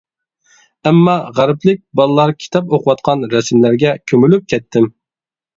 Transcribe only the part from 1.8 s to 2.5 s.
بالىلار